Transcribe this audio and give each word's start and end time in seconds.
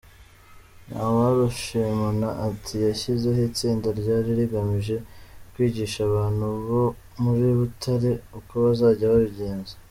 Ntawurushimana 0.87 2.27
ati 2.49 2.75
“Yashyizeho 2.85 3.39
itsinda 3.49 3.87
ryari 3.99 4.29
rigamije 4.39 4.95
kwigisha 5.51 5.99
abantu 6.09 6.45
bo 6.67 6.83
muri 7.23 7.45
Butare 7.57 8.11
uko 8.37 8.53
bazajya 8.65 9.05
babigenza. 9.13 9.73